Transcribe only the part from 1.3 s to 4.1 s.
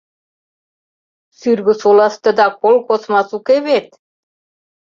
Сӱргӧсоластыда кол космас уке вет?